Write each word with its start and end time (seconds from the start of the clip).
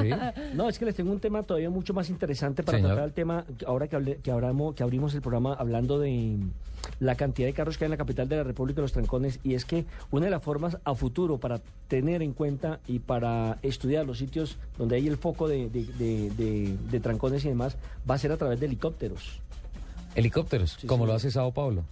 Sí. 0.00 0.10
No, 0.54 0.68
es 0.68 0.78
que 0.78 0.84
les 0.84 0.94
tengo 0.94 1.10
un 1.10 1.18
tema 1.18 1.42
todavía 1.42 1.68
mucho 1.68 1.92
más 1.92 2.08
interesante 2.08 2.62
para 2.62 2.78
Señor. 2.78 2.90
tratar 2.92 3.04
el 3.08 3.12
tema, 3.14 3.44
ahora 3.66 3.88
que, 3.88 3.96
hable- 3.96 4.16
que, 4.22 4.30
abramos, 4.30 4.74
que 4.76 4.82
abrimos 4.84 5.12
el 5.14 5.22
programa 5.22 5.54
hablando 5.54 5.98
de 5.98 6.36
la 7.00 7.16
cantidad 7.16 7.48
de 7.48 7.52
carros 7.52 7.76
que 7.78 7.84
hay 7.84 7.86
en 7.86 7.90
la 7.92 7.96
capital 7.96 8.28
de 8.28 8.36
la 8.36 8.44
República, 8.44 8.80
los 8.80 8.92
trancones, 8.92 9.40
y 9.42 9.54
es 9.54 9.64
que 9.64 9.84
una 10.12 10.26
de 10.26 10.30
las 10.30 10.42
formas 10.42 10.78
a 10.84 10.94
futuro 10.94 11.38
para 11.38 11.60
tener 11.88 12.22
en 12.22 12.32
cuenta 12.32 12.78
y 12.86 13.00
para 13.00 13.58
estudiar 13.62 14.06
los 14.06 14.18
sitios 14.18 14.56
donde 14.78 14.96
hay 14.96 15.08
el 15.08 15.16
foco 15.16 15.48
de, 15.48 15.68
de- 15.68 15.84
de- 15.98 16.30
de- 16.30 16.76
de 16.90 17.00
trancones 17.00 17.44
y 17.44 17.48
demás, 17.48 17.76
va 18.08 18.14
a 18.14 18.18
ser 18.18 18.30
a 18.30 18.36
través 18.36 18.60
de 18.60 18.66
helicópteros. 18.66 19.40
Helicópteros, 20.14 20.76
Sí, 20.80 20.86
como 20.86 21.04
sí. 21.04 21.08
lo 21.08 21.14
hace 21.16 21.30
Sao 21.32 21.50
Paulo. 21.52 21.82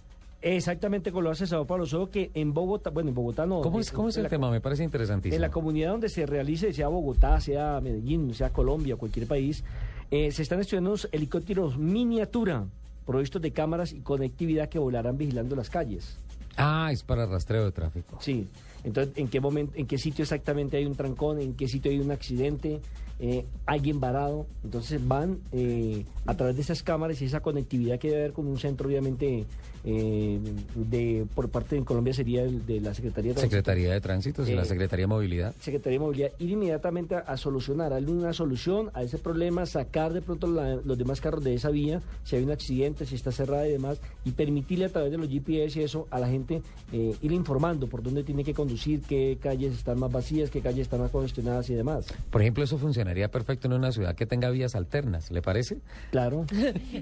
Exactamente 0.41 1.11
como 1.11 1.21
lo 1.23 1.31
hace 1.31 1.45
Sao 1.45 1.65
Paulo, 1.65 1.85
solo 1.85 2.09
que 2.09 2.31
en 2.33 2.53
Bogotá, 2.53 2.89
bueno, 2.89 3.09
en 3.09 3.15
Bogotá 3.15 3.45
no. 3.45 3.61
¿Cómo 3.61 3.79
es, 3.79 3.91
cómo 3.91 4.09
el 4.09 4.23
la- 4.23 4.29
tema? 4.29 4.49
Me 4.49 4.59
parece 4.59 4.83
interesantísimo. 4.83 5.35
En 5.35 5.41
la 5.41 5.51
comunidad 5.51 5.91
donde 5.91 6.09
se 6.09 6.25
realice, 6.25 6.73
sea 6.73 6.87
Bogotá, 6.87 7.39
sea 7.39 7.79
Medellín, 7.81 8.33
sea 8.33 8.49
Colombia, 8.49 8.95
cualquier 8.95 9.27
país, 9.27 9.63
eh, 10.09 10.31
se 10.31 10.41
están 10.41 10.59
estudiando 10.59 10.89
unos 10.91 11.07
helicópteros 11.11 11.77
miniatura, 11.77 12.65
provistos 13.05 13.41
de 13.41 13.51
cámaras 13.51 13.93
y 13.93 13.99
conectividad 13.99 14.67
que 14.67 14.79
volarán 14.79 15.17
vigilando 15.17 15.55
las 15.55 15.69
calles. 15.69 16.17
Ah, 16.61 16.91
es 16.91 17.03
para 17.03 17.25
rastreo 17.25 17.65
de 17.65 17.71
tráfico. 17.71 18.17
Sí. 18.21 18.47
Entonces, 18.83 19.13
¿en 19.17 19.27
qué 19.27 19.39
momento, 19.39 19.73
en 19.75 19.85
qué 19.85 19.97
sitio 19.97 20.23
exactamente 20.23 20.77
hay 20.77 20.85
un 20.85 20.95
trancón, 20.95 21.39
en 21.39 21.53
qué 21.53 21.67
sitio 21.67 21.91
hay 21.91 21.99
un 21.99 22.09
accidente, 22.11 22.79
eh, 23.19 23.45
alguien 23.67 23.99
varado? 23.99 24.47
Entonces 24.63 25.05
van 25.07 25.37
eh, 25.51 26.03
a 26.25 26.35
través 26.35 26.55
de 26.55 26.63
esas 26.63 26.81
cámaras 26.81 27.21
y 27.21 27.25
esa 27.25 27.41
conectividad 27.41 27.99
que 27.99 28.07
debe 28.09 28.21
haber 28.21 28.33
con 28.33 28.47
un 28.47 28.57
centro, 28.57 28.87
obviamente, 28.87 29.45
eh, 29.83 30.39
de 30.75 31.27
por 31.35 31.49
parte 31.49 31.75
de 31.75 31.83
Colombia 31.83 32.11
sería 32.13 32.41
el 32.43 32.65
de 32.65 32.81
la 32.81 32.93
Secretaría 32.95 33.29
de 33.31 33.35
Tránsito. 33.35 33.49
Secretaría 33.55 33.93
de 33.93 34.01
Tránsito, 34.01 34.43
Eh, 34.45 34.55
la 34.55 34.65
Secretaría 34.65 35.03
de 35.03 35.07
Movilidad. 35.07 35.53
Secretaría 35.59 35.99
de 35.99 36.05
Movilidad, 36.05 36.31
ir 36.39 36.49
inmediatamente 36.49 37.13
a, 37.13 37.19
a 37.19 37.37
solucionar, 37.37 37.91
darle 37.91 38.09
una 38.11 38.33
solución 38.33 38.89
a 38.95 39.03
ese 39.03 39.19
problema, 39.19 39.67
sacar 39.67 40.11
de 40.11 40.23
pronto 40.23 40.47
la- 40.47 40.77
los 40.83 40.97
demás 40.97 41.21
carros 41.21 41.43
de 41.43 41.53
esa 41.53 41.69
vía, 41.69 42.01
si 42.23 42.35
hay 42.35 42.43
un 42.43 42.51
accidente, 42.51 43.05
si 43.05 43.13
está 43.13 43.31
cerrada 43.31 43.67
y 43.67 43.71
demás, 43.73 44.01
y 44.25 44.31
permitirle 44.31 44.85
a 44.85 44.89
través 44.89 45.11
de 45.11 45.19
los 45.19 45.29
GPS 45.29 45.79
y 45.79 45.83
eso 45.83 46.07
a 46.09 46.19
la 46.19 46.27
gente 46.27 46.50
eh, 46.91 47.15
ir 47.21 47.31
informando 47.31 47.87
por 47.87 48.03
dónde 48.03 48.23
tiene 48.23 48.43
que 48.43 48.53
conducir, 48.53 49.01
qué 49.01 49.37
calles 49.41 49.73
están 49.73 49.99
más 49.99 50.11
vacías, 50.11 50.49
qué 50.49 50.61
calles 50.61 50.81
están 50.81 50.99
más 50.99 51.11
congestionadas 51.11 51.69
y 51.69 51.75
demás. 51.75 52.07
Por 52.29 52.41
ejemplo, 52.41 52.63
eso 52.63 52.77
funcionaría 52.77 53.29
perfecto 53.29 53.67
en 53.67 53.73
una 53.73 53.91
ciudad 53.91 54.15
que 54.15 54.25
tenga 54.25 54.49
vías 54.49 54.75
alternas, 54.75 55.31
¿le 55.31 55.41
parece? 55.41 55.77
Claro. 56.11 56.45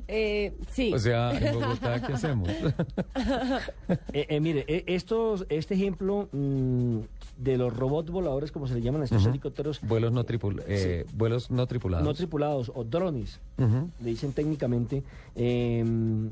Eh, 0.08 0.54
sí. 0.72 0.92
O 0.94 1.00
sea, 1.00 1.38
en 1.38 1.54
Bogotá, 1.60 2.02
¿qué 2.02 2.14
hacemos? 2.14 2.50
Eh, 4.14 4.26
eh, 4.30 4.40
mire, 4.40 4.66
eh, 4.68 4.84
estos, 4.88 5.46
este 5.50 5.74
ejemplo 5.76 6.30
mm, 6.32 7.00
de 7.38 7.58
los 7.58 7.76
robots 7.76 8.12
voladores, 8.12 8.52
como 8.52 8.68
se 8.68 8.74
le 8.76 8.82
llaman 8.82 9.02
a 9.02 9.06
estos 9.06 9.26
helicópteros 9.26 9.80
vuelos 9.82 10.12
no 10.12 10.24
tripul 10.26 10.62
eh, 10.68 11.06
vuelos 11.14 11.50
no 11.52 11.66
tripulados. 11.68 12.06
no 12.06 12.14
tripulados 12.14 12.72
o 12.76 12.84
drones, 12.84 13.40
le 13.58 14.10
dicen 14.10 14.34
técnicamente, 14.34 15.04
eh, 15.36 15.84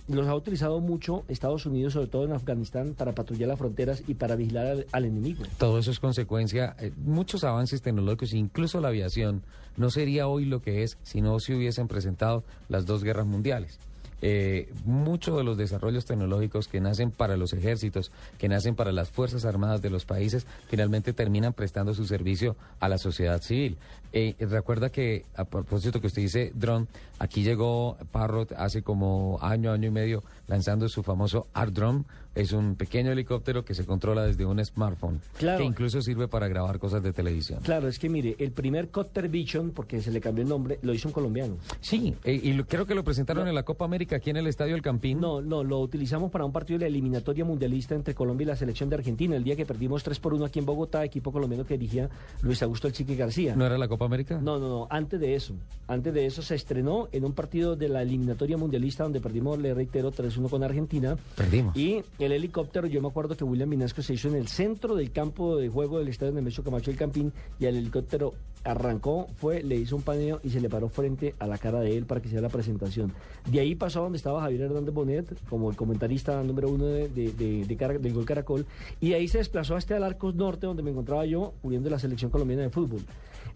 los 0.08 0.28
ha 0.28 0.36
utilizado 0.36 0.80
mucho 0.82 1.24
Estados 1.28 1.66
Unidos, 1.66 1.94
sobre 1.94 2.08
todo 2.08 2.26
en 2.26 2.34
Afganistán, 2.34 2.94
para 2.98 3.14
patrullar 3.14 3.48
las 3.48 3.58
fronteras 3.58 4.04
y 4.08 4.16
para 4.16 4.36
vigilar 4.36 4.86
al, 4.92 5.06
enemigo. 5.06 5.44
Todo 5.58 5.80
eso 5.80 5.92
es 5.92 6.00
consecuencia, 6.00 6.76
eh, 6.80 6.92
muchos 6.98 7.44
avances 7.44 7.82
tecnológicos, 7.82 8.34
incluso 8.34 8.82
la 8.82 8.90
aviación, 8.90 9.44
no 9.78 9.90
sería 9.90 10.28
hoy 10.28 10.46
lo 10.46 10.62
que 10.62 10.84
es 10.84 10.98
si 11.04 11.22
no 11.22 11.40
se 11.40 11.56
hubiesen 11.56 11.88
presentado 11.88 12.44
las 12.68 12.86
dos 12.86 13.04
guerras 13.04 13.28
mundiales. 13.28 13.80
Eh, 14.22 14.74
Muchos 14.86 15.38
de 15.38 15.44
los 15.44 15.58
desarrollos 15.58 16.06
tecnológicos 16.06 16.68
que 16.68 16.82
nacen 16.82 17.12
para 17.12 17.38
los 17.38 17.54
ejércitos, 17.54 18.12
que 18.38 18.50
nacen 18.50 18.76
para 18.76 18.92
las 18.92 19.10
Fuerzas 19.10 19.46
Armadas 19.46 19.82
de 19.82 19.90
los 19.90 20.06
países, 20.06 20.48
finalmente 20.68 21.14
terminan 21.14 21.54
prestando 21.54 21.94
su 21.94 22.06
servicio 22.06 22.56
a 22.80 22.90
la 22.90 22.98
sociedad 22.98 23.42
civil. 23.42 23.78
Eh, 24.14 24.36
recuerda 24.40 24.90
que, 24.90 25.26
a 25.36 25.44
propósito 25.44 26.02
que 26.02 26.08
usted 26.08 26.22
dice 26.22 26.52
drone, 26.56 26.88
aquí 27.20 27.44
llegó 27.44 27.98
Parrot 28.12 28.54
hace 28.54 28.82
como 28.82 29.38
año, 29.42 29.72
año 29.72 29.88
y 29.88 29.92
medio, 29.92 30.24
lanzando 30.48 30.90
su 30.90 31.04
famoso 31.04 31.48
Art 31.54 31.74
Drone. 31.74 32.04
Es 32.38 32.52
un 32.52 32.76
pequeño 32.76 33.12
helicóptero 33.12 33.64
que 33.66 33.74
se 33.74 33.86
controla 33.86 34.24
desde 34.26 34.46
un 34.46 34.64
smartphone, 34.64 35.20
Claro. 35.38 35.60
que 35.60 35.66
incluso 35.66 36.02
sirve 36.02 36.28
para 36.28 36.48
grabar 36.48 36.80
cosas 36.80 37.02
de 37.04 37.14
televisión. 37.14 37.60
Claro, 37.64 37.88
es 37.88 38.00
que 38.00 38.10
mire, 38.10 38.36
el 38.40 38.52
primer 38.52 38.90
Copter 38.90 39.28
Vision, 39.30 39.72
porque 39.72 40.02
se 40.02 40.12
le 40.12 40.22
cambió 40.22 40.44
el 40.44 40.50
nombre, 40.50 40.80
lo 40.82 40.94
hizo 40.94 41.08
un 41.08 41.14
colombiano. 41.14 41.58
Sí, 41.82 42.14
eh, 42.24 42.40
y 42.44 42.54
lo- 42.54 42.66
creo 42.66 42.86
que 42.86 42.96
lo 42.96 43.04
presentaron 43.04 43.44
No. 43.46 43.50
en 43.50 43.56
la 43.56 43.64
Copa 43.64 43.86
América 43.86 44.18
aquí 44.18 44.30
en 44.30 44.38
el 44.38 44.48
Estadio 44.48 44.76
El 44.76 44.82
Campín. 44.82 45.20
No, 45.20 45.42
no, 45.42 45.64
lo 45.64 45.80
utilizamos 45.80 46.32
para 46.32 46.46
un 46.46 46.52
partido 46.52 46.80
de 46.80 46.86
la 46.86 46.90
eliminatoria 46.90 47.46
mundialista 47.46 47.96
entre 47.96 48.14
Colombia 48.14 48.44
y 48.46 48.48
la 48.48 48.56
selección 48.56 48.90
de 48.90 48.96
Argentina. 48.98 49.36
El 49.36 49.44
día 49.44 49.56
que 49.56 49.66
perdimos 49.66 50.04
3 50.04 50.20
por 50.20 50.34
1 50.34 50.46
aquí 50.46 50.60
en 50.60 50.66
Bogotá, 50.66 51.04
equipo 51.04 51.32
colombiano 51.32 51.66
que 51.66 51.78
dirigía 51.78 52.10
Luis 52.42 52.62
Augusto 52.64 52.88
El 52.88 52.94
Chiqui 52.94 53.16
García. 53.16 53.56
¿No 53.56 53.66
era 53.66 53.78
la 53.78 53.88
Copa 53.88 54.06
América? 54.06 54.40
No, 54.42 54.58
no, 54.60 54.68
no, 54.70 54.88
antes 54.90 55.20
de 55.20 55.36
eso. 55.36 55.54
Antes 55.88 56.14
de 56.14 56.26
eso 56.26 56.42
se 56.42 56.56
estrenó 56.56 57.08
en 57.12 57.26
un 57.26 57.34
partido 57.34 57.76
de 57.76 57.90
la 57.90 58.02
eliminatoria 58.02 58.58
mundialista 58.58 59.04
donde 59.04 59.22
perdimos, 59.22 59.58
le 59.60 59.74
reitero, 59.74 60.12
3-1 60.12 60.50
con 60.50 60.64
Argentina. 60.64 61.18
Perdimos. 61.36 61.76
Y 61.76 62.02
el 62.28 62.34
helicóptero, 62.34 62.88
yo 62.88 63.02
me 63.02 63.08
acuerdo 63.08 63.36
que 63.36 63.44
William 63.44 63.70
Vinasco 63.70 64.02
se 64.02 64.14
hizo 64.14 64.28
en 64.28 64.36
el 64.36 64.48
centro 64.48 64.96
del 64.96 65.12
campo 65.12 65.58
de 65.58 65.68
juego 65.70 65.98
del 66.00 66.08
estadio 66.10 66.32
Nemesio 66.34 66.64
Camacho 66.64 66.92
del 66.92 66.98
Campín 67.00 67.34
y 67.60 67.66
el 67.66 67.76
helicóptero 67.76 68.34
arrancó, 68.64 69.28
fue, 69.38 69.64
le 69.64 69.76
hizo 69.76 69.96
un 69.96 70.02
paneo 70.02 70.40
y 70.44 70.50
se 70.50 70.60
le 70.60 70.70
paró 70.70 70.90
frente 70.90 71.36
a 71.40 71.48
la 71.48 71.58
cara 71.58 71.80
de 71.80 71.98
él 71.98 72.06
para 72.06 72.22
que 72.22 72.28
hiciera 72.28 72.42
la 72.42 72.50
presentación. 72.50 73.14
De 73.50 73.60
ahí 73.60 73.76
pasó 73.76 74.00
a 74.00 74.04
donde 74.04 74.18
estaba 74.18 74.42
Javier 74.42 74.62
Hernández 74.64 74.94
Bonet, 74.94 75.38
como 75.50 75.70
el 75.70 75.76
comentarista 75.78 76.42
número 76.44 76.70
uno 76.70 76.86
de, 76.86 77.08
de- 77.08 77.32
de- 77.32 77.66
de 77.66 78.00
del 78.00 78.14
Gol 78.14 78.26
Caracol, 78.26 78.66
y 79.00 79.10
de 79.10 79.16
ahí 79.16 79.28
se 79.28 79.38
desplazó 79.38 79.76
hasta 79.76 79.96
el 79.98 80.04
Arcos 80.04 80.36
Norte, 80.36 80.68
donde 80.68 80.84
me 80.84 80.92
encontraba 80.92 81.26
yo, 81.26 81.54
cubriendo 81.62 81.90
la 81.90 82.00
selección 82.00 82.30
colombiana 82.30 82.64
de 82.64 82.70
fútbol. 82.70 83.02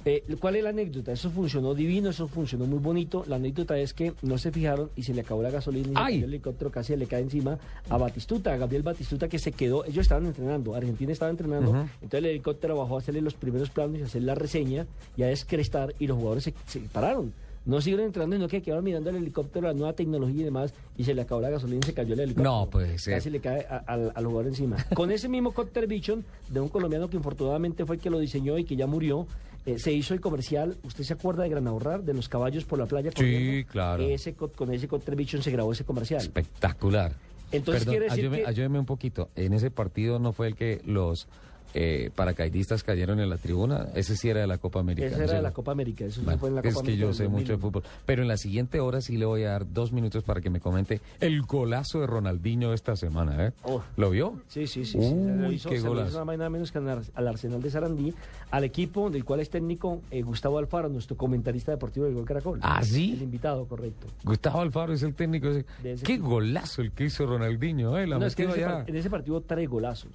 Eh, 0.06 0.24
¿Cuál 0.40 0.56
es 0.56 0.64
la 0.64 0.70
anécdota? 0.70 1.12
Eso 1.12 1.30
funcionó 1.30 1.76
divino, 1.76 2.10
eso 2.10 2.28
funcionó 2.28 2.66
muy 2.66 2.80
bonito. 2.80 3.24
La 3.28 3.36
anécdota 3.36 3.78
es 3.78 3.94
que 3.94 4.14
no 4.22 4.38
se 4.38 4.52
fijaron 4.52 4.90
y 4.96 5.04
se 5.04 5.14
le 5.14 5.22
acabó 5.22 5.44
la 5.44 5.52
gasolina 5.52 6.12
y 6.12 6.18
el 6.18 6.24
helicóptero 6.26 6.72
casi 6.72 6.96
le 6.96 7.08
cae 7.08 7.22
encima 7.22 7.60
a 7.90 7.98
Batistuta, 7.98 8.54
a 8.54 8.58
Gabriel 8.58 8.84
Batistuta 8.84 9.28
que 9.28 9.40
se 9.40 9.52
quedó, 9.52 9.86
ellos 9.86 10.00
estaban 10.00 10.26
entrenando, 10.26 10.76
Argentina 10.76 11.12
estaba 11.12 11.32
entrenando, 11.32 11.72
entonces 12.02 12.20
el 12.20 12.26
helicóptero 12.26 12.78
bajó 12.78 12.96
a 12.96 13.00
hacerle 13.00 13.22
los 13.22 13.34
primeros 13.34 13.70
planos 13.70 14.00
y 14.00 14.04
hacer 14.04 14.24
la 14.24 14.36
reseña 14.36 14.88
y 15.16 15.24
a 15.24 15.28
descrestar 15.28 15.94
y 16.00 16.08
los 16.08 16.18
jugadores 16.18 16.44
se, 16.46 16.54
se 16.68 16.80
pararon. 16.80 17.34
No 17.66 17.80
siguieron 17.80 18.08
entrenando, 18.08 18.36
sino 18.36 18.48
que 18.48 18.62
quedaron 18.62 18.84
mirando 18.84 19.10
el 19.12 19.18
helicóptero, 19.18 19.68
la 19.68 19.74
nueva 19.74 19.94
tecnología 19.94 20.42
y 20.42 20.44
demás, 20.46 20.74
y 20.98 21.04
se 21.04 21.14
le 21.14 21.22
acabó 21.22 21.42
la 21.42 21.50
gasolina 21.52 21.80
y 21.84 21.86
se 21.86 21.94
cayó 21.94 22.14
el 22.16 22.22
helicóptero. 22.22 22.50
No 22.52 22.70
puede 22.70 22.98
ser. 22.98 23.16
Casi 23.16 23.30
le 23.30 23.40
cae 23.40 23.66
a- 23.70 23.84
al, 23.86 24.12
al 24.16 24.26
jugador 24.26 24.48
encima. 24.48 24.78
Con 24.96 25.12
ese 25.12 25.30
mismo 25.30 25.52
Copter 25.54 25.86
Vision 25.88 26.26
de 26.50 26.60
un 26.60 26.70
colombiano 26.70 27.10
que 27.10 27.18
infortunadamente 27.18 27.86
fue 27.86 27.98
el 27.98 28.02
que 28.02 28.10
lo 28.10 28.18
diseñó 28.20 28.58
y 28.58 28.64
que 28.64 28.76
ya 28.76 28.88
murió, 28.88 29.28
eh, 29.68 29.78
se 29.78 29.92
hizo 29.94 30.16
el 30.16 30.22
comercial. 30.22 30.78
¿Usted 30.84 31.04
se 31.04 31.14
acuerda 31.14 31.44
de 31.44 31.50
Gran 31.50 31.68
Ahorrar, 31.68 32.02
de 32.04 32.16
los 32.16 32.28
caballos 32.30 32.66
por 32.66 32.80
la 32.80 32.88
playa? 32.88 33.12
Sí, 33.16 33.64
claro. 33.70 34.02
Ese, 34.02 34.34
con 34.34 34.74
ese 34.74 34.88
Copter 34.88 35.16
Vision 35.16 35.44
se 35.44 35.52
grabó 35.52 35.72
ese 35.72 35.84
comercial. 35.84 36.20
Espectacular. 36.22 37.14
Entonces 37.52 37.82
Perdón, 37.84 37.92
quiere 37.94 38.06
decir 38.06 38.26
ayúdeme, 38.26 38.44
que- 38.44 38.50
ayúdeme 38.50 38.80
un 38.80 38.86
poquito. 38.88 39.30
En 39.36 39.54
ese 39.54 39.70
partido 39.70 40.18
no 40.18 40.34
fue 40.34 40.48
el 40.48 40.56
que 40.56 40.82
los 40.86 41.28
eh, 41.74 42.10
paracaidistas 42.16 42.84
cayeron 42.84 43.20
en 43.20 43.30
la 43.30 43.38
tribuna. 43.38 43.88
Ese 43.96 44.16
sí 44.16 44.30
era 44.30 44.42
de 44.42 44.48
la 44.48 44.58
Copa 44.58 44.80
América. 44.80 45.10
¿no 45.18 45.24
era 45.24 45.34
de 45.34 45.42
la? 45.42 45.52
Copa 45.52 45.72
América. 45.72 46.06
Eso 46.06 46.22
Bueno, 46.24 46.40
fue 46.40 46.50
en 46.50 46.56
la 46.56 46.62
es 46.62 46.74
Copa 46.74 46.86
que 46.86 46.92
América 46.92 47.08
yo 47.08 47.14
sé 47.14 47.28
mucho 47.28 47.54
de 47.54 47.58
2001. 47.58 47.62
fútbol. 47.62 47.84
Pero 48.06 48.22
en 48.22 48.28
la 48.28 48.38
siguiente 48.38 48.80
hora 48.80 49.02
sí 49.02 49.18
le 49.18 49.26
voy 49.26 49.44
a 49.44 49.52
dar 49.52 49.72
dos 49.72 49.92
minutos 49.92 50.24
para 50.24 50.42
que 50.42 50.50
me 50.50 50.60
comente 50.60 51.02
el 51.20 51.42
golazo 51.44 52.00
de 52.02 52.08
Ronaldinho 52.08 52.74
esta 52.74 52.96
semana. 52.96 53.48
¿eh? 53.48 53.52
Oh. 53.64 53.82
¿Lo 53.98 54.10
vio? 54.10 54.42
Sí, 54.48 54.68
sí, 54.68 54.86
sí. 54.86 54.94
Se 54.94 54.98
Uy, 55.14 55.38
lo 55.42 55.52
hizo- 55.52 55.70
qué 55.70 55.80
se 55.80 55.88
lo 55.88 55.94
hizo 56.02 56.12
nada 56.12 56.26
más 56.26 56.36
y 56.36 56.38
nada 56.38 56.50
menos 56.50 56.72
que 56.72 56.78
al 56.78 56.90
Ar- 56.90 57.02
al 57.14 57.28
Arsenal 57.28 57.62
de 57.62 57.70
Sarandí, 57.72 58.14
al 58.52 58.64
equipo 58.64 59.10
del 59.10 59.24
cual 59.26 59.40
es 59.40 59.50
técnico 59.50 60.02
eh, 60.12 60.22
Gustavo 60.22 60.58
Alfaro, 60.58 60.90
nuestro 60.90 61.16
comentarista 61.18 61.72
deportivo 61.72 62.06
del 62.06 62.16
Gol 62.16 62.26
Caracol. 62.26 62.60
¿Ah, 62.62 62.84
sí? 62.84 63.14
El 63.14 63.22
invitado, 63.24 63.66
correcto. 63.66 64.08
Gustavo 64.24 64.62
Alfaro 64.62 64.94
es 64.94 65.04
el 65.04 65.14
técnico. 65.14 65.48
ese. 65.50 65.66
Ese 65.84 66.04
Qué 66.06 66.14
equipo. 66.14 66.30
golazo 66.30 66.82
el 66.82 66.92
que 66.92 67.06
hizo 67.06 67.26
Ronaldinho. 67.26 67.98
¿eh? 67.98 68.08
La 68.08 68.18
No, 68.20 68.26
es 68.26 68.36
que 68.36 68.44
en 68.44 68.50
ese, 68.52 68.64
en 68.88 68.96
ese 68.96 69.10
partido 69.10 69.42
tres 69.42 69.70
golazos. 69.70 70.12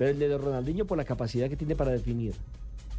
Pero 0.00 0.12
el 0.12 0.18
de 0.18 0.38
Ronaldinho 0.38 0.86
por 0.86 0.96
la 0.96 1.04
capacidad 1.04 1.46
que 1.50 1.56
tiene 1.56 1.76
para 1.76 1.90
definir. 1.90 2.32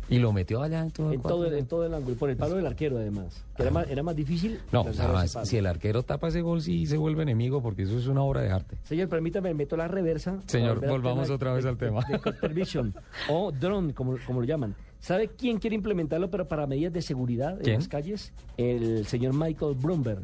Y 0.07 0.19
lo 0.19 0.31
metió 0.33 0.61
allá 0.61 0.81
en 0.83 0.91
todo 0.91 1.07
el 1.09 1.15
En 1.15 1.21
todo, 1.21 1.45
el, 1.45 1.53
en 1.55 1.65
todo 1.65 1.83
el 1.85 1.93
ángulo. 1.95 2.13
Y 2.13 2.17
por 2.19 2.29
el 2.29 2.37
palo 2.37 2.57
del 2.57 2.67
arquero, 2.67 2.97
además. 2.97 3.43
Que 3.55 3.63
era, 3.63 3.71
más, 3.71 3.89
era 3.89 4.03
más 4.03 4.15
difícil. 4.15 4.59
No, 4.71 4.81
además, 4.81 5.35
si 5.45 5.57
el 5.57 5.65
arquero 5.65 6.03
tapa 6.03 6.27
ese 6.27 6.41
gol, 6.41 6.61
sí 6.61 6.85
se 6.85 6.97
vuelve 6.97 7.23
enemigo, 7.23 7.59
porque 7.63 7.83
eso 7.83 7.97
es 7.97 8.05
una 8.05 8.21
obra 8.21 8.41
de 8.41 8.51
arte. 8.51 8.77
Señor, 8.83 9.09
permítame, 9.09 9.51
meto 9.55 9.75
la 9.77 9.87
reversa. 9.87 10.37
Señor, 10.45 10.79
volvamos 10.85 11.23
tema 11.25 11.35
otra 11.35 11.53
vez 11.53 11.63
de- 11.63 11.69
al 11.71 11.77
tema. 11.77 12.01
De, 12.07 12.13
de 12.13 12.19
Copter 12.19 12.53
Vision 12.53 12.93
o 13.29 13.51
drone, 13.51 13.93
como, 13.95 14.17
como 14.27 14.41
lo 14.41 14.45
llaman. 14.45 14.75
¿Sabe 14.99 15.29
quién 15.29 15.57
quiere 15.57 15.75
implementarlo, 15.77 16.29
pero 16.29 16.47
para 16.47 16.67
medidas 16.67 16.93
de 16.93 17.01
seguridad 17.01 17.53
en 17.57 17.63
¿Quién? 17.63 17.75
las 17.77 17.87
calles? 17.87 18.33
El 18.57 19.07
señor 19.07 19.33
Michael 19.33 19.73
Bloomberg, 19.81 20.21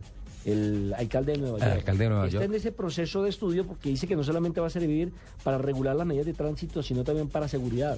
el 0.48 0.94
alcalde 0.98 1.34
de 1.34 1.38
Nueva 1.40 1.58
El 1.58 1.64
York. 1.64 1.74
alcalde 1.76 2.04
de 2.06 2.10
Nueva 2.10 2.26
Está 2.26 2.40
York. 2.40 2.46
en 2.50 2.56
ese 2.56 2.72
proceso 2.72 3.24
de 3.24 3.30
estudio 3.30 3.66
porque 3.68 3.90
dice 3.90 4.08
que 4.08 4.16
no 4.16 4.24
solamente 4.24 4.62
va 4.62 4.68
a 4.68 4.70
servir 4.70 5.12
para 5.44 5.58
regular 5.58 5.96
las 5.96 6.08
medidas 6.08 6.26
de 6.26 6.34
tránsito, 6.34 6.82
sino 6.82 7.04
también 7.04 7.28
para 7.28 7.48
seguridad. 7.48 7.98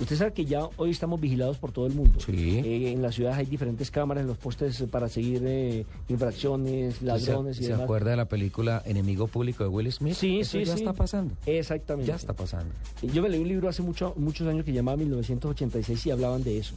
Usted 0.00 0.16
sabe 0.16 0.32
que 0.32 0.44
ya 0.44 0.68
hoy 0.76 0.90
estamos 0.90 1.20
vigilados 1.20 1.56
por 1.58 1.72
todo 1.72 1.86
el 1.86 1.94
mundo. 1.94 2.18
Sí. 2.20 2.58
Eh, 2.64 2.92
en 2.92 3.02
las 3.02 3.14
ciudades 3.14 3.38
hay 3.38 3.46
diferentes 3.46 3.90
cámaras 3.90 4.22
en 4.22 4.28
los 4.28 4.36
postes 4.36 4.82
para 4.90 5.08
seguir 5.08 5.42
eh, 5.44 5.84
infracciones, 6.08 7.00
ladrones 7.02 7.56
¿Se, 7.56 7.62
y 7.62 7.66
se 7.66 7.70
demás. 7.72 7.84
acuerda 7.84 8.10
de 8.10 8.16
la 8.16 8.24
película 8.28 8.82
Enemigo 8.84 9.26
Público 9.26 9.62
de 9.64 9.68
Will 9.70 9.90
Smith? 9.92 10.14
Sí, 10.14 10.40
Eso 10.40 10.58
sí, 10.58 10.64
ya 10.64 10.74
sí. 10.74 10.80
está 10.80 10.92
pasando. 10.92 11.34
Exactamente. 11.46 12.08
Ya 12.08 12.16
está 12.16 12.32
pasando. 12.34 12.72
Yo 13.02 13.22
me 13.22 13.28
leí 13.28 13.40
un 13.40 13.48
libro 13.48 13.68
hace 13.68 13.82
mucho, 13.82 14.12
muchos 14.16 14.46
años 14.48 14.64
que 14.64 14.72
llamaba 14.72 14.96
1986 14.98 16.06
y 16.06 16.10
hablaban 16.10 16.42
de 16.42 16.58
eso. 16.58 16.74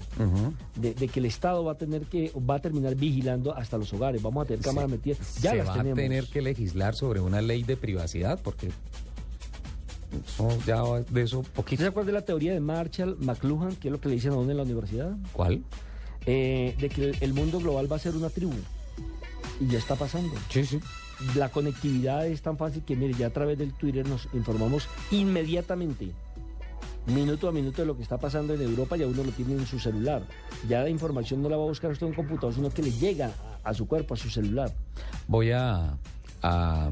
De, 0.75 0.93
de 0.93 1.07
que 1.07 1.19
el 1.19 1.25
Estado 1.25 1.63
va 1.63 1.73
a 1.73 1.77
tener 1.77 2.03
que 2.03 2.31
va 2.49 2.55
a 2.55 2.59
terminar 2.59 2.95
vigilando 2.95 3.53
hasta 3.55 3.77
los 3.77 3.93
hogares. 3.93 4.21
Vamos 4.21 4.43
a 4.43 4.47
tener 4.47 4.63
cámaras 4.63 4.89
metidas. 4.89 5.19
Ya 5.41 5.51
se 5.51 5.57
las 5.57 5.67
va 5.69 5.73
tenemos. 5.73 5.99
a 5.99 6.01
tener 6.01 6.25
que 6.27 6.41
legislar 6.41 6.95
sobre 6.95 7.19
una 7.19 7.41
ley 7.41 7.63
de 7.63 7.75
privacidad 7.77 8.39
porque 8.43 8.69
eso 10.25 10.57
ya 10.65 10.81
de 11.09 11.21
eso 11.21 11.39
¿Usted 11.39 11.53
poquito. 11.53 11.83
se 11.83 11.87
acuerda 11.89 12.07
de 12.07 12.13
la 12.13 12.21
teoría 12.25 12.53
de 12.53 12.59
Marshall 12.59 13.17
McLuhan, 13.19 13.75
que 13.75 13.87
es 13.89 13.91
lo 13.91 13.99
que 14.01 14.09
le 14.09 14.15
dicen 14.15 14.31
a 14.33 14.37
uno 14.37 14.51
en 14.51 14.57
la 14.57 14.63
universidad? 14.63 15.15
¿Cuál? 15.33 15.61
Eh, 16.25 16.75
de 16.79 16.89
que 16.89 17.05
el, 17.05 17.17
el 17.21 17.33
mundo 17.33 17.59
global 17.59 17.91
va 17.91 17.95
a 17.95 17.99
ser 17.99 18.15
una 18.15 18.29
tribu. 18.29 18.53
Y 19.59 19.67
ya 19.67 19.77
está 19.79 19.95
pasando. 19.95 20.33
Sí, 20.49 20.65
sí. 20.65 20.79
La 21.35 21.49
conectividad 21.49 22.25
es 22.27 22.41
tan 22.41 22.57
fácil 22.57 22.83
que, 22.83 22.95
mire, 22.95 23.13
ya 23.13 23.27
a 23.27 23.29
través 23.31 23.57
del 23.57 23.73
Twitter 23.73 24.07
nos 24.07 24.27
informamos 24.33 24.87
inmediatamente, 25.11 26.11
minuto 27.07 27.49
a 27.49 27.51
minuto, 27.51 27.81
de 27.81 27.85
lo 27.87 27.97
que 27.97 28.03
está 28.03 28.17
pasando 28.17 28.53
en 28.53 28.61
Europa. 28.61 28.95
Ya 28.95 29.05
uno 29.07 29.23
lo 29.23 29.31
tiene 29.31 29.53
en 29.53 29.65
su 29.65 29.79
celular. 29.79 30.23
Ya 30.69 30.81
la 30.81 30.89
información 30.89 31.41
no 31.41 31.49
la 31.49 31.57
va 31.57 31.63
a 31.63 31.67
buscar 31.67 31.91
usted 31.91 32.05
en 32.07 32.11
un 32.11 32.15
computador, 32.15 32.53
sino 32.53 32.69
que 32.69 32.81
le 32.83 32.91
llega 32.91 33.31
a, 33.63 33.69
a 33.69 33.73
su 33.73 33.85
cuerpo, 33.87 34.13
a 34.13 34.17
su 34.17 34.29
celular. 34.29 34.71
Voy 35.27 35.51
a, 35.51 35.97
a, 36.41 36.89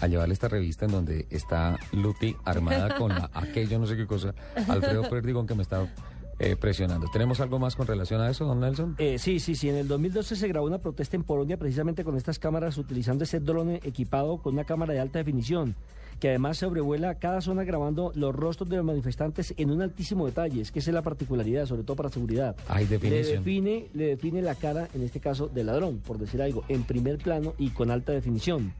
a 0.00 0.06
llevarle 0.06 0.34
esta 0.34 0.48
revista 0.48 0.84
en 0.84 0.92
donde 0.92 1.26
está 1.30 1.78
Lupi 1.92 2.36
armada 2.44 2.96
con 2.96 3.10
la, 3.10 3.30
aquello, 3.32 3.78
no 3.78 3.86
sé 3.86 3.96
qué 3.96 4.06
cosa, 4.06 4.34
Alfredo 4.68 5.08
Perdigón 5.08 5.46
que 5.46 5.54
me 5.54 5.62
está 5.62 5.86
eh, 6.38 6.54
presionando. 6.56 7.06
¿Tenemos 7.12 7.40
algo 7.40 7.58
más 7.58 7.76
con 7.76 7.86
relación 7.86 8.20
a 8.20 8.28
eso, 8.30 8.44
don 8.44 8.60
Nelson? 8.60 8.94
Eh, 8.98 9.18
sí, 9.18 9.40
sí, 9.40 9.54
sí. 9.54 9.70
En 9.70 9.76
el 9.76 9.88
2012 9.88 10.36
se 10.36 10.48
grabó 10.48 10.66
una 10.66 10.78
protesta 10.78 11.16
en 11.16 11.22
Polonia 11.22 11.56
precisamente 11.56 12.04
con 12.04 12.16
estas 12.16 12.38
cámaras, 12.38 12.76
utilizando 12.76 13.24
ese 13.24 13.40
drone 13.40 13.80
equipado 13.84 14.36
con 14.38 14.52
una 14.52 14.64
cámara 14.64 14.92
de 14.92 15.00
alta 15.00 15.18
definición, 15.18 15.74
que 16.20 16.28
además 16.28 16.58
sobrevuela 16.58 17.14
cada 17.14 17.40
zona 17.40 17.64
grabando 17.64 18.12
los 18.14 18.34
rostros 18.34 18.68
de 18.68 18.76
los 18.76 18.84
manifestantes 18.84 19.54
en 19.56 19.70
un 19.70 19.80
altísimo 19.80 20.26
detalle. 20.26 20.60
Es 20.60 20.70
que 20.72 20.80
esa 20.80 20.90
es 20.90 20.94
la 20.94 21.00
particularidad, 21.02 21.64
sobre 21.64 21.84
todo 21.84 21.96
para 21.96 22.10
seguridad. 22.10 22.54
Hay 22.68 22.84
Le 22.84 22.90
definición. 22.98 23.38
define, 23.42 23.86
le 23.94 24.04
define 24.08 24.42
la 24.42 24.56
cara, 24.56 24.88
en 24.92 25.02
este 25.02 25.20
caso, 25.20 25.48
del 25.48 25.66
ladrón, 25.66 26.02
por 26.06 26.18
decir 26.18 26.42
algo, 26.42 26.64
en 26.68 26.82
primer 26.84 27.16
plano 27.16 27.54
y 27.56 27.70
con 27.70 27.90
alta 27.90 28.12
definición. 28.12 28.74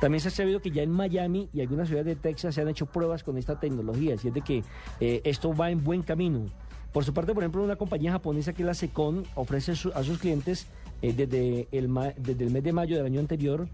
También 0.00 0.20
se 0.20 0.28
ha 0.28 0.30
sabido 0.30 0.60
que 0.60 0.70
ya 0.70 0.82
en 0.82 0.90
Miami 0.90 1.48
y 1.52 1.60
algunas 1.60 1.88
ciudades 1.88 2.06
de 2.06 2.16
Texas 2.16 2.54
se 2.54 2.62
han 2.62 2.68
hecho 2.68 2.86
pruebas 2.86 3.22
con 3.22 3.36
esta 3.36 3.60
tecnología, 3.60 4.14
así 4.14 4.28
es 4.28 4.34
de 4.34 4.40
que 4.40 4.64
eh, 4.98 5.20
esto 5.24 5.54
va 5.54 5.70
en 5.70 5.84
buen 5.84 6.02
camino. 6.02 6.46
Por 6.92 7.04
su 7.04 7.12
parte, 7.14 7.32
por 7.34 7.42
ejemplo, 7.42 7.62
una 7.62 7.76
compañía 7.76 8.12
japonesa 8.12 8.52
que 8.52 8.62
es 8.62 8.66
la 8.66 8.74
Secon 8.74 9.24
ofrece 9.34 9.76
su- 9.76 9.92
a 9.92 10.02
sus 10.02 10.18
clientes 10.18 10.66
eh, 11.02 11.12
desde, 11.14 11.68
el 11.72 11.88
ma- 11.88 12.12
desde 12.16 12.44
el 12.44 12.50
mes 12.50 12.62
de 12.64 12.72
mayo 12.72 12.96
del 12.96 13.06
año 13.06 13.20
anterior 13.20 13.68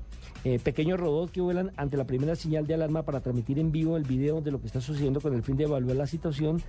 eh, 0.45 0.61
pequeños 0.63 1.01
robots 1.01 1.33
que 1.33 1.41
vuelan 1.41 1.73
ante 1.77 1.97
la 1.97 2.05
primera 2.05 2.37
señal 2.37 2.67
de 2.67 2.75
alarma 2.75 3.03
para 3.03 3.21
transmitir 3.21 3.59
en 3.59 3.73
vivo 3.73 3.97
el 3.97 4.05
video 4.05 4.41
de 4.41 4.51
lo 4.53 4.61
que 4.61 4.67
está 4.69 4.81
sucediendo 4.81 5.21
con 5.21 5.35
el 5.35 5.43
fin 5.43 5.57
de 5.57 5.65
evaluar 5.65 5.97
la 5.97 6.07
situación 6.07 6.63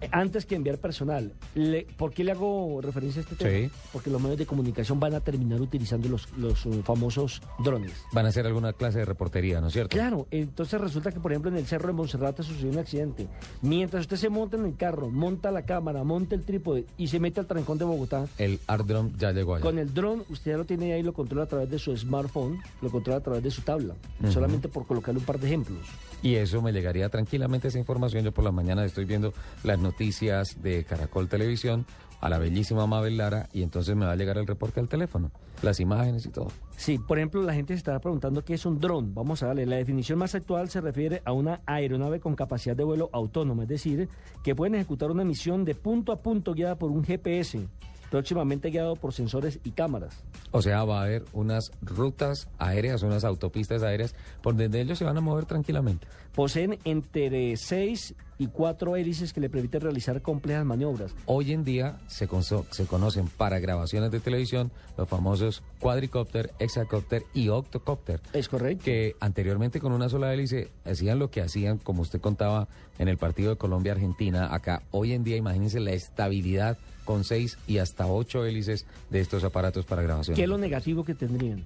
eh, 0.00 0.08
antes 0.10 0.44
que 0.44 0.56
enviar 0.56 0.78
personal. 0.78 1.32
Le- 1.54 1.86
¿Por 1.96 2.12
qué 2.12 2.24
le 2.24 2.32
hago 2.32 2.80
referencia 2.80 3.20
a 3.20 3.22
este 3.24 3.36
tema? 3.36 3.50
Sí. 3.50 3.70
Porque 3.92 4.10
los 4.10 4.20
medios 4.20 4.38
de 4.38 4.46
comunicación 4.46 4.98
van 4.98 5.14
a 5.14 5.20
terminar 5.20 5.60
utilizando 5.60 6.08
los, 6.08 6.28
los 6.36 6.66
uh, 6.66 6.82
famosos 6.82 7.40
drones. 7.62 7.92
Van 8.12 8.26
a 8.26 8.30
hacer 8.30 8.44
alguna 8.46 8.72
clase 8.72 8.98
de 9.00 9.04
reportería, 9.04 9.60
¿no 9.60 9.68
es 9.68 9.72
cierto? 9.74 9.96
Claro, 9.96 10.26
entonces 10.32 10.80
resulta 10.80 11.12
que, 11.12 11.20
por 11.20 11.30
ejemplo, 11.30 11.50
en 11.52 11.58
el 11.58 11.66
cerro 11.66 11.88
de 11.88 11.92
Monserrate 11.92 12.42
sucedió 12.42 12.70
un 12.72 12.78
accidente. 12.78 13.28
Mientras 13.60 14.00
usted 14.02 14.16
se 14.16 14.30
monta 14.30 14.56
en 14.56 14.64
el 14.64 14.76
carro, 14.76 15.10
monta 15.10 15.52
la 15.52 15.62
cámara, 15.82 16.04
monta 16.04 16.36
el 16.36 16.44
trípode 16.44 16.84
y 16.96 17.08
se 17.08 17.18
mete 17.18 17.40
al 17.40 17.46
trancón 17.46 17.76
de 17.76 17.84
Bogotá, 17.84 18.26
El 18.38 18.60
Art 18.68 18.86
Drone 18.86 19.10
ya 19.18 19.32
llegó 19.32 19.56
allá. 19.56 19.64
con 19.64 19.78
el 19.80 19.92
dron 19.92 20.22
usted 20.30 20.52
ya 20.52 20.56
lo 20.56 20.64
tiene 20.64 20.92
ahí 20.92 21.02
lo 21.02 21.12
controla 21.12 21.42
a 21.42 21.46
través 21.46 21.70
de 21.70 21.78
su 21.80 21.96
smartphone, 21.96 22.60
lo 22.80 22.90
controla 22.90 23.18
a 23.18 23.20
través 23.20 23.42
de 23.42 23.50
su 23.50 23.62
tabla, 23.62 23.94
solamente 24.30 24.68
por 24.68 24.86
colocarle 24.86 25.18
un 25.18 25.26
par 25.26 25.40
de 25.40 25.48
ejemplos. 25.48 25.80
Y 26.22 26.36
eso 26.36 26.62
me 26.62 26.72
llegaría 26.72 27.08
tranquilamente 27.08 27.66
esa 27.66 27.80
información. 27.80 28.22
Yo 28.22 28.30
por 28.30 28.44
la 28.44 28.52
mañana 28.52 28.84
estoy 28.84 29.06
viendo 29.06 29.32
las 29.64 29.80
noticias 29.80 30.62
de 30.62 30.84
Caracol 30.84 31.28
Televisión 31.28 31.84
a 32.20 32.28
la 32.28 32.38
bellísima 32.38 32.86
Mabel 32.86 33.16
Lara 33.16 33.48
y 33.52 33.64
entonces 33.64 33.96
me 33.96 34.06
va 34.06 34.12
a 34.12 34.16
llegar 34.16 34.38
el 34.38 34.46
reporte 34.46 34.78
al 34.78 34.88
teléfono, 34.88 35.32
las 35.60 35.80
imágenes 35.80 36.24
y 36.24 36.28
todo. 36.28 36.52
Sí, 36.76 36.98
por 36.98 37.18
ejemplo, 37.18 37.42
la 37.42 37.52
gente 37.52 37.74
se 37.74 37.78
estará 37.78 37.98
preguntando 38.00 38.44
qué 38.44 38.54
es 38.54 38.64
un 38.64 38.78
dron. 38.78 39.12
Vamos 39.12 39.42
a 39.42 39.48
darle. 39.48 39.66
La 39.66 39.76
definición 39.76 40.20
más 40.20 40.34
actual 40.36 40.70
se 40.70 40.80
refiere 40.80 41.20
a 41.24 41.32
una 41.32 41.60
aeronave 41.66 42.20
con 42.20 42.36
capacidad 42.36 42.76
de 42.76 42.84
vuelo 42.84 43.10
autónoma, 43.12 43.64
es 43.64 43.68
decir, 43.68 44.08
que 44.44 44.54
pueden 44.54 44.76
ejecutar 44.76 45.10
una 45.10 45.24
misión 45.24 45.64
de 45.64 45.71
punto 45.74 46.12
a 46.12 46.22
punto 46.22 46.54
guiada 46.54 46.76
por 46.76 46.90
un 46.90 47.04
GPS, 47.04 47.66
próximamente 48.12 48.68
guiado 48.68 48.94
por 48.94 49.14
sensores 49.14 49.58
y 49.64 49.70
cámaras. 49.70 50.22
O 50.50 50.60
sea, 50.60 50.84
va 50.84 51.00
a 51.00 51.04
haber 51.04 51.24
unas 51.32 51.72
rutas 51.80 52.46
aéreas, 52.58 53.02
unas 53.02 53.24
autopistas 53.24 53.82
aéreas 53.82 54.14
por 54.42 54.54
donde 54.54 54.82
ellos 54.82 54.98
se 54.98 55.06
van 55.06 55.16
a 55.16 55.22
mover 55.22 55.46
tranquilamente. 55.46 56.06
Poseen 56.34 56.78
entre 56.84 57.56
6 57.56 58.14
y 58.36 58.48
4 58.48 58.96
hélices 58.96 59.32
que 59.32 59.40
le 59.40 59.48
permiten 59.48 59.80
realizar 59.80 60.20
complejas 60.20 60.66
maniobras. 60.66 61.14
Hoy 61.24 61.52
en 61.52 61.64
día 61.64 62.00
se, 62.06 62.28
se 62.70 62.86
conocen 62.86 63.28
para 63.28 63.60
grabaciones 63.60 64.10
de 64.10 64.20
televisión 64.20 64.70
los 64.98 65.08
famosos 65.08 65.62
quadricópter, 65.80 66.52
hexacópter 66.58 67.22
y 67.32 67.48
octocópter. 67.48 68.20
¿Es 68.34 68.50
correcto? 68.50 68.84
que 68.84 69.16
anteriormente 69.20 69.80
con 69.80 69.92
una 69.92 70.10
sola 70.10 70.34
hélice 70.34 70.70
hacían 70.84 71.18
lo 71.18 71.30
que 71.30 71.40
hacían, 71.40 71.78
como 71.78 72.02
usted 72.02 72.20
contaba, 72.20 72.68
en 72.98 73.08
el 73.08 73.16
partido 73.16 73.50
de 73.50 73.56
Colombia-Argentina. 73.56 74.54
Acá, 74.54 74.82
hoy 74.90 75.14
en 75.14 75.24
día, 75.24 75.36
imagínense 75.36 75.80
la 75.80 75.92
estabilidad 75.92 76.76
con 77.04 77.24
seis 77.24 77.58
y 77.66 77.78
hasta 77.78 78.06
ocho 78.06 78.44
hélices 78.44 78.86
de 79.10 79.20
estos 79.20 79.44
aparatos 79.44 79.84
para 79.84 80.02
grabación. 80.02 80.36
¿Qué 80.36 80.42
es 80.44 80.48
lo 80.48 80.58
negativo 80.58 81.04
que 81.04 81.14
tendrían? 81.14 81.64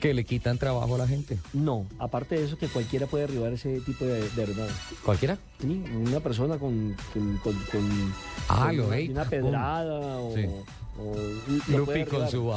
Que 0.00 0.14
le 0.14 0.24
quitan 0.24 0.58
trabajo 0.58 0.96
a 0.96 0.98
la 0.98 1.06
gente. 1.06 1.38
No, 1.52 1.86
aparte 2.00 2.34
de 2.36 2.44
eso, 2.46 2.58
que 2.58 2.66
cualquiera 2.66 3.06
puede 3.06 3.24
arribar 3.24 3.52
ese 3.52 3.80
tipo 3.80 4.04
de, 4.04 4.28
de 4.30 4.42
aeronave. 4.42 4.72
¿Cualquiera? 5.04 5.38
Sí, 5.60 5.84
una 5.94 6.18
persona 6.18 6.58
con, 6.58 6.96
con, 7.12 7.36
con, 7.38 7.54
con- 7.70 8.14
Ah, 8.48 8.72
lo 8.72 8.88
una, 8.88 8.96
una 9.10 9.24
pedrada 9.24 10.18
o, 10.18 10.34
Sí. 10.34 10.46
Lupi 11.68 12.04
con 12.04 12.28
su 12.28 12.50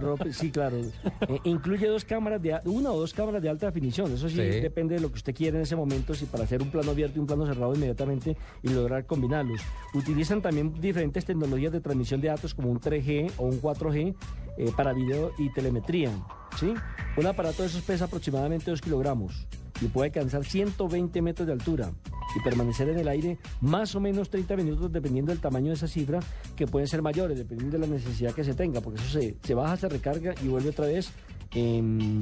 ro- 0.00 0.16
Sí, 0.32 0.50
claro. 0.50 0.76
Eh, 1.28 1.40
incluye 1.44 1.86
dos 1.86 2.04
cámaras 2.04 2.40
de 2.42 2.58
una 2.64 2.90
o 2.90 3.00
dos 3.00 3.12
cámaras 3.14 3.42
de 3.42 3.48
alta 3.48 3.66
definición. 3.66 4.12
Eso 4.12 4.28
sí, 4.28 4.36
Sí. 4.36 4.60
depende 4.60 4.94
de 4.96 5.00
lo 5.00 5.08
que 5.10 5.16
usted 5.16 5.34
quiera 5.34 5.56
en 5.56 5.62
ese 5.62 5.76
momento, 5.76 6.14
si 6.14 6.26
para 6.26 6.44
hacer 6.44 6.62
un 6.62 6.70
plano 6.70 6.90
abierto 6.90 7.16
y 7.16 7.20
un 7.20 7.26
plano 7.26 7.46
cerrado 7.46 7.74
inmediatamente 7.74 8.36
y 8.62 8.68
lograr 8.68 9.06
combinarlos. 9.06 9.60
Utilizan 9.94 10.42
también 10.42 10.72
diferentes 10.80 11.24
tecnologías 11.24 11.72
de 11.72 11.80
transmisión 11.80 12.20
de 12.20 12.28
datos 12.28 12.54
como 12.54 12.70
un 12.70 12.80
3G 12.80 13.32
o 13.38 13.44
un 13.44 13.60
4G 13.60 14.14
eh, 14.58 14.70
para 14.76 14.92
video 14.92 15.32
y 15.38 15.50
telemetría. 15.52 16.10
¿sí? 16.58 16.74
Un 17.16 17.26
aparato 17.26 17.62
de 17.62 17.68
esos 17.68 17.82
pesa 17.82 18.04
aproximadamente 18.04 18.70
2 18.70 18.80
kilogramos 18.80 19.46
y 19.80 19.86
puede 19.86 20.06
alcanzar 20.08 20.44
120 20.44 21.20
metros 21.22 21.46
de 21.46 21.52
altura 21.52 21.90
y 22.36 22.40
permanecer 22.40 22.88
en 22.88 22.98
el 22.98 23.08
aire 23.08 23.38
más 23.60 23.94
o 23.94 24.00
menos 24.00 24.28
30 24.30 24.56
minutos 24.56 24.92
dependiendo 24.92 25.30
del 25.32 25.40
tamaño 25.40 25.68
de 25.68 25.74
esa 25.74 25.88
cifra, 25.88 26.20
que 26.56 26.66
pueden 26.66 26.88
ser 26.88 27.00
mayores 27.02 27.38
dependiendo 27.38 27.78
de 27.78 27.86
la 27.86 27.92
necesidad 27.92 28.32
que 28.34 28.44
se 28.44 28.54
tenga, 28.54 28.80
porque 28.80 29.00
eso 29.00 29.10
se, 29.20 29.36
se 29.42 29.54
baja, 29.54 29.76
se 29.76 29.88
recarga 29.88 30.34
y 30.42 30.48
vuelve 30.48 30.70
otra 30.70 30.86
vez 30.86 31.10
em, 31.52 32.20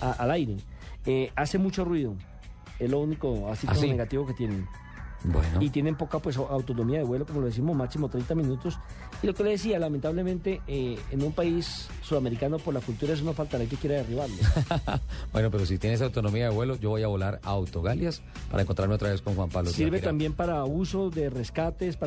a- 0.00 0.12
al 0.12 0.30
aire. 0.32 0.56
Eh, 1.06 1.30
hace 1.36 1.58
mucho 1.58 1.84
ruido, 1.84 2.14
es 2.78 2.90
lo 2.90 3.00
único 3.00 3.48
así 3.50 3.66
como 3.66 3.78
¿Ah, 3.78 3.82
sí? 3.82 3.88
negativo 3.88 4.26
que 4.26 4.34
tienen. 4.34 4.66
Bueno, 5.24 5.60
Y 5.60 5.70
tienen 5.70 5.96
poca 5.96 6.18
pues 6.20 6.38
au- 6.38 6.48
autonomía 6.50 6.98
de 6.98 7.04
vuelo, 7.04 7.26
como 7.26 7.40
lo 7.40 7.46
decimos, 7.46 7.74
máximo 7.76 8.08
30 8.08 8.34
minutos. 8.34 8.78
Y 9.22 9.26
lo 9.26 9.34
que 9.34 9.42
le 9.42 9.50
decía, 9.50 9.78
lamentablemente, 9.78 10.60
eh, 10.66 10.98
en 11.10 11.22
un 11.22 11.32
país 11.32 11.88
sudamericano 12.02 12.58
por 12.58 12.74
la 12.74 12.80
cultura 12.80 13.12
eso 13.14 13.24
no 13.24 13.32
faltará 13.32 13.64
que 13.66 13.76
quiera 13.76 13.96
derribarlo. 13.96 14.36
bueno, 15.32 15.50
pero 15.50 15.66
si 15.66 15.78
tienes 15.78 16.02
autonomía 16.02 16.44
de 16.44 16.50
vuelo, 16.54 16.76
yo 16.76 16.90
voy 16.90 17.02
a 17.02 17.06
volar 17.08 17.40
a 17.42 17.50
Autogalias 17.50 18.22
para 18.50 18.62
encontrarme 18.62 18.94
otra 18.94 19.10
vez 19.10 19.22
con 19.22 19.34
Juan 19.34 19.48
Pablo. 19.48 19.70
Sirve 19.70 20.00
también 20.00 20.32
para 20.34 20.64
uso 20.64 21.10
de 21.10 21.30
rescates, 21.30 21.96
para 21.96 22.04